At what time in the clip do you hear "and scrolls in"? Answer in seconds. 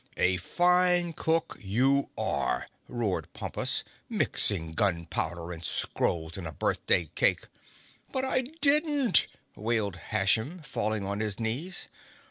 5.51-6.47